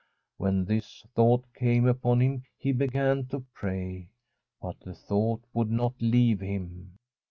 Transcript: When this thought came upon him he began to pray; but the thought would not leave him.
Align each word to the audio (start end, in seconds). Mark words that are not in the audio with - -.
When 0.37 0.65
this 0.65 1.05
thought 1.13 1.45
came 1.53 1.85
upon 1.87 2.21
him 2.21 2.41
he 2.57 2.71
began 2.71 3.27
to 3.27 3.45
pray; 3.53 4.09
but 4.59 4.79
the 4.79 4.95
thought 4.95 5.43
would 5.53 5.69
not 5.69 5.93
leave 6.01 6.39
him. 6.39 6.97